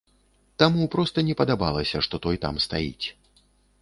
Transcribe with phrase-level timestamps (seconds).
[0.61, 3.05] Таму проста не падабалася, што той там стаіць.